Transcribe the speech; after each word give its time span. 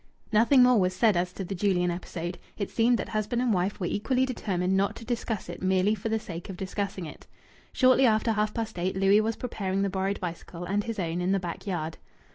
Nothing 0.31 0.63
more 0.63 0.79
was 0.79 0.95
said 0.95 1.15
as 1.15 1.31
to 1.33 1.43
the 1.43 1.53
Julian 1.53 1.91
episode. 1.91 2.39
It 2.57 2.71
seemed 2.71 2.97
that 2.97 3.09
husband 3.09 3.39
and 3.39 3.53
wife 3.53 3.79
were 3.79 3.85
equally 3.85 4.25
determined 4.25 4.75
not 4.75 4.95
to 4.95 5.05
discuss 5.05 5.47
it 5.47 5.61
merely 5.61 5.93
for 5.93 6.09
the 6.09 6.17
sake 6.17 6.49
of 6.49 6.57
discussing 6.57 7.05
it. 7.05 7.27
Shortly 7.71 8.07
after 8.07 8.31
half 8.31 8.51
past 8.51 8.79
eight 8.79 8.95
Louis 8.95 9.21
was 9.21 9.35
preparing 9.35 9.83
the 9.83 9.91
borrowed 9.91 10.19
bicycle 10.19 10.63
and 10.63 10.83
his 10.85 10.97
own 10.97 11.21
in 11.21 11.33
the 11.33 11.39
back 11.39 11.67
yard. 11.67 11.99